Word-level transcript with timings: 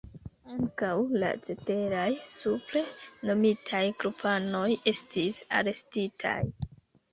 Ankaŭ 0.51 0.93
la 1.23 1.29
ceteraj 1.47 2.07
supre 2.31 2.83
nomitaj 3.31 3.83
grupanoj 4.01 4.65
estis 4.95 5.45
arestitaj. 5.63 6.37